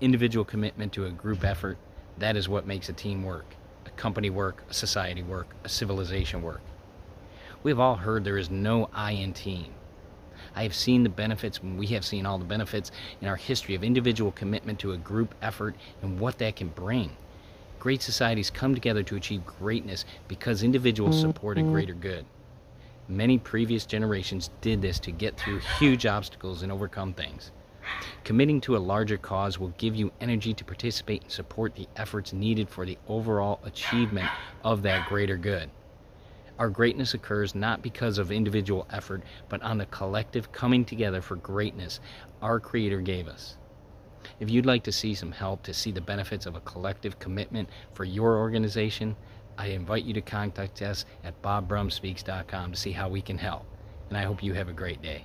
individual 0.00 0.44
commitment 0.44 0.92
to 0.92 1.06
a 1.06 1.10
group 1.10 1.44
effort, 1.44 1.78
that 2.18 2.36
is 2.36 2.48
what 2.48 2.66
makes 2.66 2.88
a 2.88 2.92
team 2.92 3.22
work, 3.22 3.54
a 3.86 3.90
company 3.90 4.30
work, 4.30 4.62
a 4.70 4.74
society 4.74 5.22
work, 5.22 5.54
a 5.64 5.68
civilization 5.68 6.42
work. 6.42 6.60
We 7.62 7.70
have 7.70 7.80
all 7.80 7.96
heard 7.96 8.24
there 8.24 8.38
is 8.38 8.50
no 8.50 8.88
I 8.92 9.12
in 9.12 9.32
team. 9.32 9.72
I 10.54 10.62
have 10.62 10.74
seen 10.74 11.02
the 11.02 11.08
benefits, 11.08 11.58
and 11.58 11.78
we 11.78 11.86
have 11.88 12.04
seen 12.04 12.24
all 12.24 12.38
the 12.38 12.44
benefits 12.44 12.90
in 13.20 13.28
our 13.28 13.36
history 13.36 13.74
of 13.74 13.84
individual 13.84 14.32
commitment 14.32 14.78
to 14.80 14.92
a 14.92 14.96
group 14.96 15.34
effort 15.42 15.74
and 16.02 16.18
what 16.18 16.38
that 16.38 16.56
can 16.56 16.68
bring. 16.68 17.10
Great 17.78 18.02
societies 18.02 18.50
come 18.50 18.74
together 18.74 19.02
to 19.02 19.16
achieve 19.16 19.44
greatness 19.44 20.04
because 20.28 20.62
individuals 20.62 21.16
mm-hmm. 21.16 21.28
support 21.28 21.58
a 21.58 21.62
greater 21.62 21.94
good. 21.94 22.24
Many 23.08 23.38
previous 23.38 23.86
generations 23.86 24.50
did 24.60 24.82
this 24.82 24.98
to 25.00 25.12
get 25.12 25.36
through 25.36 25.60
huge 25.78 26.06
obstacles 26.06 26.62
and 26.62 26.72
overcome 26.72 27.12
things. 27.12 27.52
Committing 28.24 28.60
to 28.62 28.76
a 28.76 28.78
larger 28.78 29.16
cause 29.16 29.58
will 29.58 29.74
give 29.78 29.94
you 29.94 30.12
energy 30.20 30.52
to 30.54 30.64
participate 30.64 31.22
and 31.22 31.30
support 31.30 31.74
the 31.74 31.88
efforts 31.96 32.32
needed 32.32 32.68
for 32.68 32.84
the 32.84 32.98
overall 33.08 33.60
achievement 33.64 34.28
of 34.64 34.82
that 34.82 35.08
greater 35.08 35.36
good. 35.36 35.70
Our 36.58 36.70
greatness 36.70 37.12
occurs 37.12 37.54
not 37.54 37.82
because 37.82 38.16
of 38.16 38.32
individual 38.32 38.86
effort, 38.90 39.22
but 39.48 39.62
on 39.62 39.78
the 39.78 39.86
collective 39.86 40.52
coming 40.52 40.84
together 40.84 41.20
for 41.20 41.36
greatness 41.36 42.00
our 42.40 42.58
Creator 42.58 43.02
gave 43.02 43.28
us. 43.28 43.58
If 44.40 44.50
you'd 44.50 44.66
like 44.66 44.82
to 44.84 44.92
see 44.92 45.14
some 45.14 45.32
help 45.32 45.62
to 45.64 45.74
see 45.74 45.92
the 45.92 46.00
benefits 46.00 46.46
of 46.46 46.56
a 46.56 46.60
collective 46.60 47.18
commitment 47.18 47.68
for 47.92 48.04
your 48.04 48.38
organization, 48.38 49.16
I 49.58 49.68
invite 49.68 50.04
you 50.04 50.14
to 50.14 50.20
contact 50.20 50.82
us 50.82 51.04
at 51.24 51.40
bobbrumspeaks.com 51.42 52.72
to 52.72 52.78
see 52.78 52.92
how 52.92 53.08
we 53.08 53.22
can 53.22 53.38
help. 53.38 53.66
And 54.08 54.18
I 54.18 54.22
hope 54.22 54.42
you 54.42 54.54
have 54.54 54.68
a 54.68 54.74
great 54.74 55.02
day. 55.02 55.24